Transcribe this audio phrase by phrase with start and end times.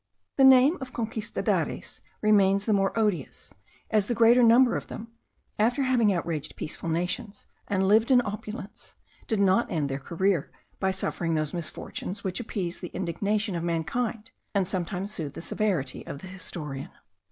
[0.37, 3.53] The name of Conquistadares remains the more odious,
[3.91, 5.09] as the greater number of them,
[5.59, 8.95] after having outraged peaceful nations, and lived in opulence,
[9.27, 14.31] did not end their career by suffering those misfortunes which appease the indignation of mankind,
[14.55, 16.89] and sometimes soothe the severity of the historian.